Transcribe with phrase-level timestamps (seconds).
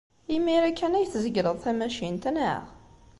[0.35, 2.63] Imir-a kan ay tzegleḍ tamacint, naɣ?